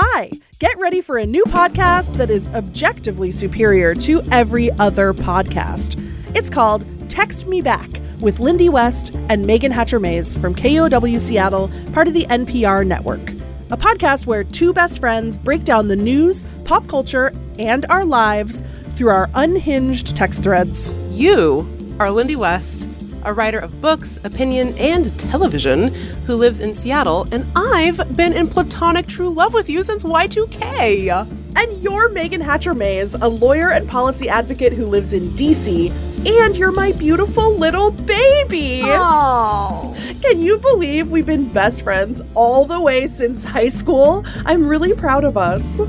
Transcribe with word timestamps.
Hi, 0.00 0.30
get 0.60 0.78
ready 0.78 1.00
for 1.00 1.18
a 1.18 1.26
new 1.26 1.42
podcast 1.46 2.12
that 2.18 2.30
is 2.30 2.46
objectively 2.54 3.32
superior 3.32 3.96
to 3.96 4.22
every 4.30 4.70
other 4.74 5.12
podcast. 5.12 5.98
It's 6.36 6.48
called 6.48 6.84
Text 7.10 7.48
Me 7.48 7.60
Back 7.60 8.00
with 8.20 8.38
Lindy 8.38 8.68
West 8.68 9.12
and 9.28 9.44
Meagan 9.44 9.72
Hatcher 9.72 9.98
Mays 9.98 10.36
from 10.36 10.54
KUOW 10.54 11.18
Seattle, 11.18 11.68
part 11.92 12.06
of 12.06 12.14
the 12.14 12.26
NPR 12.26 12.86
network. 12.86 13.30
A 13.72 13.76
podcast 13.76 14.24
where 14.24 14.44
two 14.44 14.72
best 14.72 15.00
friends 15.00 15.36
break 15.36 15.64
down 15.64 15.88
the 15.88 15.96
news, 15.96 16.44
pop 16.62 16.86
culture, 16.86 17.32
and 17.58 17.84
our 17.86 18.04
lives 18.04 18.62
through 18.94 19.08
our 19.08 19.28
unhinged 19.34 20.14
text 20.14 20.44
threads. 20.44 20.92
You 21.10 21.68
are 21.98 22.12
Lindy 22.12 22.36
West, 22.36 22.88
a 23.24 23.32
writer 23.32 23.58
of 23.58 23.80
books, 23.80 24.18
opinion, 24.24 24.76
and 24.78 25.18
television 25.18 25.94
who 26.26 26.34
lives 26.34 26.60
in 26.60 26.74
Seattle, 26.74 27.26
and 27.32 27.46
I've 27.56 28.16
been 28.16 28.32
in 28.32 28.48
platonic 28.48 29.06
true 29.06 29.30
love 29.30 29.54
with 29.54 29.68
you 29.68 29.82
since 29.82 30.04
Y2K. 30.04 31.10
And 31.56 31.82
you're 31.82 32.08
Meagan 32.10 32.40
Hatcher 32.40 32.74
Mays, 32.74 33.14
a 33.14 33.28
lawyer 33.28 33.70
and 33.70 33.88
policy 33.88 34.28
advocate 34.28 34.72
who 34.72 34.86
lives 34.86 35.12
in 35.12 35.30
DC, 35.30 35.90
and 36.26 36.56
you're 36.56 36.72
my 36.72 36.92
beautiful 36.92 37.56
little 37.56 37.90
baby. 37.90 38.82
Oh. 38.84 39.94
Can 40.22 40.40
you 40.40 40.58
believe 40.58 41.10
we've 41.10 41.26
been 41.26 41.48
best 41.48 41.82
friends 41.82 42.20
all 42.34 42.64
the 42.64 42.80
way 42.80 43.06
since 43.06 43.44
high 43.44 43.68
school? 43.68 44.24
I'm 44.46 44.66
really 44.66 44.94
proud 44.94 45.24
of 45.24 45.36
us. 45.36 45.80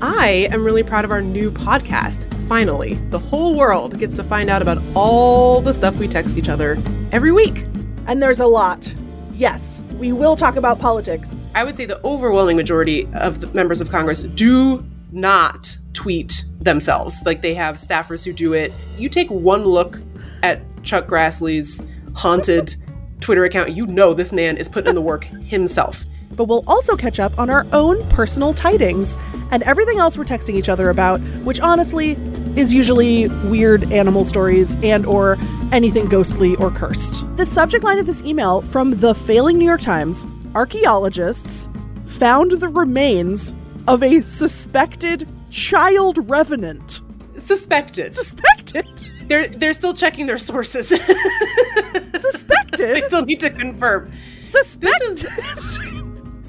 I 0.00 0.48
am 0.52 0.64
really 0.64 0.82
proud 0.82 1.04
of 1.04 1.10
our 1.10 1.22
new 1.22 1.50
podcast. 1.50 2.37
Finally, 2.48 2.94
the 3.10 3.18
whole 3.18 3.54
world 3.54 3.98
gets 3.98 4.16
to 4.16 4.24
find 4.24 4.48
out 4.48 4.62
about 4.62 4.82
all 4.94 5.60
the 5.60 5.74
stuff 5.74 5.98
we 5.98 6.08
text 6.08 6.38
each 6.38 6.48
other 6.48 6.82
every 7.12 7.30
week. 7.30 7.66
And 8.06 8.22
there's 8.22 8.40
a 8.40 8.46
lot. 8.46 8.90
Yes, 9.34 9.82
we 9.98 10.12
will 10.12 10.34
talk 10.34 10.56
about 10.56 10.80
politics. 10.80 11.36
I 11.54 11.62
would 11.62 11.76
say 11.76 11.84
the 11.84 12.02
overwhelming 12.06 12.56
majority 12.56 13.06
of 13.12 13.42
the 13.42 13.48
members 13.48 13.82
of 13.82 13.90
Congress 13.90 14.22
do 14.22 14.82
not 15.12 15.76
tweet 15.92 16.44
themselves. 16.58 17.20
Like 17.26 17.42
they 17.42 17.52
have 17.52 17.76
staffers 17.76 18.24
who 18.24 18.32
do 18.32 18.54
it. 18.54 18.72
You 18.96 19.10
take 19.10 19.28
one 19.28 19.66
look 19.66 20.00
at 20.42 20.62
Chuck 20.84 21.04
Grassley's 21.06 21.82
haunted 22.14 22.74
Twitter 23.20 23.44
account, 23.44 23.72
you 23.72 23.86
know 23.86 24.14
this 24.14 24.32
man 24.32 24.56
is 24.56 24.70
putting 24.70 24.88
in 24.88 24.94
the 24.94 25.02
work 25.02 25.24
himself. 25.44 26.06
But 26.30 26.44
we'll 26.44 26.64
also 26.66 26.96
catch 26.96 27.20
up 27.20 27.38
on 27.38 27.50
our 27.50 27.66
own 27.72 28.02
personal 28.08 28.54
tidings 28.54 29.18
and 29.50 29.62
everything 29.64 29.98
else 29.98 30.16
we're 30.16 30.24
texting 30.24 30.54
each 30.54 30.68
other 30.68 30.88
about, 30.88 31.20
which 31.42 31.60
honestly 31.60 32.16
is 32.58 32.74
usually 32.74 33.28
weird 33.44 33.92
animal 33.92 34.24
stories 34.24 34.74
and 34.82 35.06
or 35.06 35.38
anything 35.70 36.06
ghostly 36.08 36.56
or 36.56 36.72
cursed. 36.72 37.24
The 37.36 37.46
subject 37.46 37.84
line 37.84 37.98
of 37.98 38.06
this 38.06 38.22
email 38.24 38.62
from 38.62 38.98
the 38.98 39.14
failing 39.14 39.58
New 39.58 39.64
York 39.64 39.80
Times, 39.80 40.26
archaeologists 40.56 41.68
found 42.02 42.50
the 42.50 42.68
remains 42.68 43.54
of 43.86 44.02
a 44.02 44.20
suspected 44.22 45.28
child 45.50 46.28
revenant. 46.28 47.00
Suspected. 47.36 48.12
Suspected. 48.12 48.86
They're 49.28 49.46
they're 49.46 49.74
still 49.74 49.94
checking 49.94 50.26
their 50.26 50.38
sources. 50.38 50.88
Suspected. 52.16 52.96
they 52.96 53.02
still 53.06 53.24
need 53.24 53.40
to 53.40 53.50
confirm. 53.50 54.10
Suspected. 54.44 55.26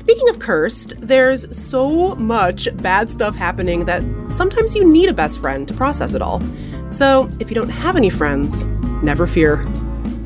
Speaking 0.10 0.30
of 0.30 0.40
cursed, 0.40 0.96
there's 1.02 1.56
so 1.56 2.16
much 2.16 2.68
bad 2.78 3.12
stuff 3.12 3.36
happening 3.36 3.86
that 3.86 4.02
sometimes 4.32 4.74
you 4.74 4.84
need 4.84 5.08
a 5.08 5.14
best 5.14 5.40
friend 5.40 5.68
to 5.68 5.74
process 5.76 6.16
it 6.16 6.22
all. 6.24 6.42
So, 6.90 7.30
if 7.40 7.52
you 7.52 7.54
don't 7.54 7.70
have 7.70 7.96
any 7.96 8.10
friends, 8.10 8.68
never 9.04 9.28
fear. 9.28 9.68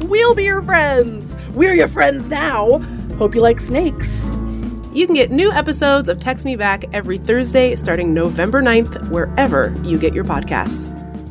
We'll 0.04 0.36
be 0.36 0.45
your 0.45 0.61
friends. 0.61 1.36
We're 1.50 1.73
your 1.73 1.89
friends 1.89 2.30
now. 2.30 2.80
Hope 3.17 3.36
you 3.36 3.42
like 3.42 3.59
snakes. 3.59 4.30
You 4.94 5.06
can 5.06 5.16
get 5.16 5.31
new 5.31 5.52
episodes 5.52 6.08
of 6.08 6.17
Text 6.17 6.45
Me 6.45 6.56
Back 6.56 6.86
every 6.94 7.17
Thursday 7.17 7.76
starting 7.76 8.14
November 8.14 8.61
9th, 8.61 9.09
wherever 9.09 9.76
you 9.84 10.00
get 10.00 10.14
your 10.14 10.23
podcasts. 10.23 10.88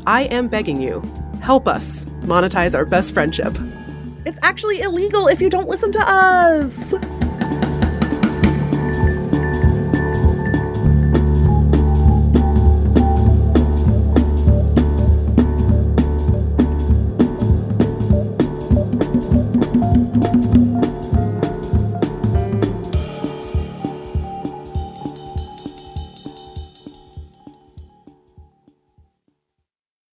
I 0.06 0.24
am 0.24 0.48
begging 0.48 0.78
you, 0.78 1.00
help 1.40 1.66
us 1.66 2.04
monetize 2.26 2.74
our 2.74 2.84
best 2.84 3.14
friendship. 3.14 3.56
It's 4.26 4.38
actually 4.42 4.82
illegal 4.82 5.28
if 5.28 5.40
you 5.40 5.48
don't 5.48 5.70
listen 5.70 5.90
to 5.92 6.00
us. 6.06 6.92